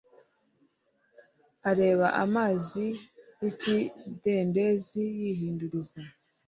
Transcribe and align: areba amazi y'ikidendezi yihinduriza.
areba 1.69 2.07
amazi 2.23 2.85
y'ikidendezi 3.41 5.03
yihinduriza. 5.19 5.99